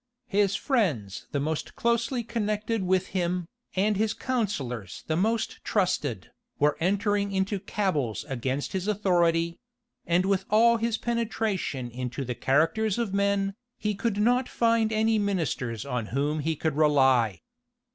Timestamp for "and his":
3.75-4.15